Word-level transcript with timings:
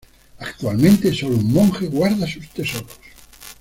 Actualmente, 0.39 1.13
sólo 1.13 1.37
un 1.37 1.53
monje 1.53 1.85
guarda 1.85 2.25
sus 2.25 2.49
tesoros. 2.49 2.89